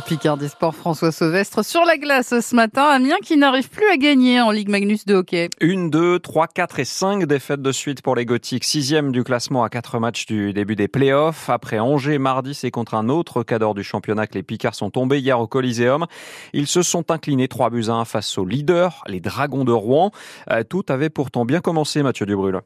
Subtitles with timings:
[0.00, 2.84] Picard des Sports, François Sauvestre sur la glace ce matin.
[2.84, 5.48] Amiens qui n'arrive plus à gagner en Ligue Magnus de hockey.
[5.60, 8.64] Une, deux, trois, quatre et cinq défaites de suite pour les Gothiques.
[8.64, 11.50] Sixième du classement à quatre matchs du début des playoffs.
[11.50, 15.18] Après Angers mardi, c'est contre un autre cadre du championnat que les Picards sont tombés
[15.18, 16.06] hier au Coliseum.
[16.52, 20.10] Ils se sont inclinés 3 buts à 1 face aux leaders, les Dragons de Rouen.
[20.50, 22.60] Euh, tout avait pourtant bien commencé, Mathieu Dubrul.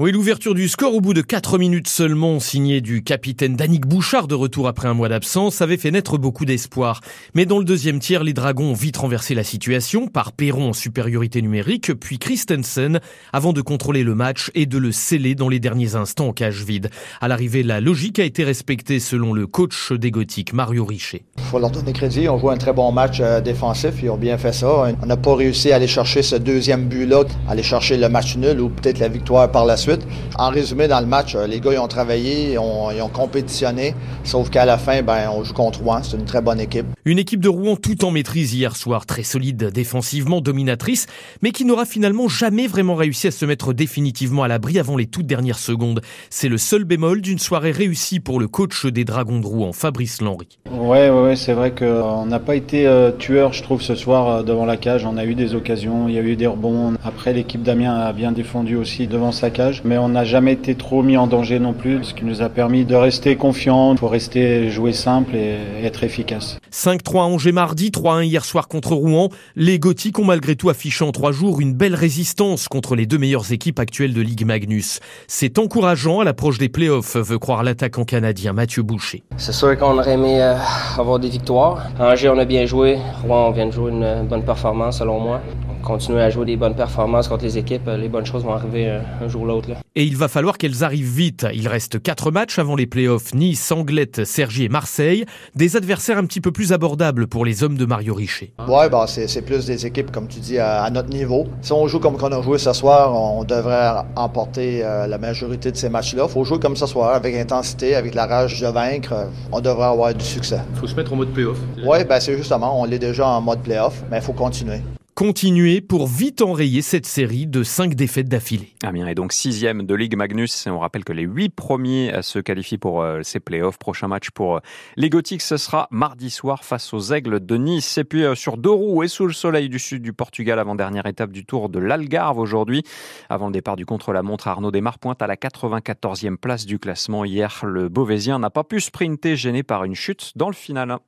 [0.00, 4.28] Oui, l'ouverture du score au bout de 4 minutes seulement, signée du capitaine Danick Bouchard
[4.28, 7.02] de retour après un mois d'absence, avait fait naître beaucoup d'espoir.
[7.34, 10.72] Mais dans le deuxième tiers, les Dragons ont vite renversé la situation par Perron en
[10.72, 13.00] supériorité numérique, puis Christensen
[13.34, 16.64] avant de contrôler le match et de le sceller dans les derniers instants en cage
[16.64, 16.88] vide.
[17.20, 21.24] À l'arrivée, la logique a été respectée selon le coach des Gothiques, Mario Richer.
[21.36, 24.16] Il faut leur donner crédit, on joue un très bon match euh, défensif, ils ont
[24.16, 24.94] bien fait ça.
[25.02, 28.62] On n'a pas réussi à aller chercher ce deuxième but-là, aller chercher le match nul
[28.62, 29.89] ou peut-être la victoire par la suite.
[30.38, 33.08] En résumé, dans le match, euh, les gars ils ont travaillé, ils ont, ils ont
[33.08, 36.02] compétitionné, sauf qu'à la fin, ben, on joue contre Rouen.
[36.02, 36.86] C'est une très bonne équipe.
[37.04, 41.06] Une équipe de Rouen tout en maîtrise hier soir, très solide défensivement, dominatrice,
[41.42, 45.06] mais qui n'aura finalement jamais vraiment réussi à se mettre définitivement à l'abri avant les
[45.06, 46.00] toutes dernières secondes.
[46.30, 50.20] C'est le seul bémol d'une soirée réussie pour le coach des Dragons de Rouen, Fabrice
[50.20, 50.58] Lenry.
[50.70, 54.28] Ouais, ouais, ouais c'est vrai qu'on n'a pas été euh, tueur, je trouve, ce soir
[54.28, 55.04] euh, devant la cage.
[55.04, 56.94] On a eu des occasions, il y a eu des rebonds.
[57.04, 60.74] Après, l'équipe d'Amiens a bien défendu aussi devant sa cage mais on n'a jamais été
[60.74, 64.10] trop mis en danger non plus, ce qui nous a permis de rester confiants, pour
[64.10, 66.58] rester jouer simple et être efficace.
[66.72, 69.28] 5-3 à Angers mardi, 3-1 hier soir contre Rouen.
[69.56, 73.18] Les Gothiques ont malgré tout affiché en trois jours une belle résistance contre les deux
[73.18, 75.00] meilleures équipes actuelles de Ligue Magnus.
[75.26, 79.22] C'est encourageant à l'approche des playoffs, veut croire l'attaquant canadien Mathieu Boucher.
[79.36, 80.54] C'est sûr qu'on aurait aimé euh,
[80.98, 81.86] avoir des victoires.
[81.98, 82.98] Angers, on a bien joué.
[83.22, 85.40] Rouen, on vient de jouer une bonne performance selon moi
[85.82, 89.00] continuer à jouer des bonnes performances contre les équipes, les bonnes choses vont arriver euh,
[89.20, 89.68] un jour ou l'autre.
[89.96, 91.46] Et il va falloir qu'elles arrivent vite.
[91.52, 93.34] Il reste quatre matchs avant les playoffs.
[93.34, 95.24] Nice, Anglette, Sergi et Marseille.
[95.54, 98.52] Des adversaires un petit peu plus abordables pour les hommes de Mario Richer.
[98.68, 101.46] Ouais, bah, c'est plus des équipes, comme tu dis, à, notre niveau.
[101.60, 105.72] Si on joue comme on a joué ce soir, on devrait emporter euh, la majorité
[105.72, 106.26] de ces matchs-là.
[106.28, 109.28] Il faut jouer comme ce soir, avec intensité, avec la rage de vaincre.
[109.50, 110.60] On devrait avoir du succès.
[110.74, 111.58] Il faut se mettre en mode playoff.
[111.84, 114.80] Oui, ben, c'est justement, on l'est déjà en mode playoff, mais il faut continuer
[115.20, 118.72] continuer pour vite enrayer cette série de cinq défaites d'affilée.
[118.82, 122.38] Amiens est donc sixième de Ligue Magnus et on rappelle que les huit premiers se
[122.38, 123.76] qualifient pour euh, ces playoffs.
[123.76, 124.60] Prochain match pour euh,
[124.96, 127.98] les Gothiques, ce sera mardi soir face aux Aigles de Nice.
[127.98, 131.04] Et puis euh, sur deux roues et sous le soleil du sud du Portugal, avant-dernière
[131.04, 132.82] étape du Tour de l'Algarve aujourd'hui.
[133.28, 137.26] Avant le départ du contre-la-montre, Arnaud Desmar pointe à la 94e place du classement.
[137.26, 140.98] Hier, le Beauvaisien n'a pas pu sprinter, gêné par une chute dans le final.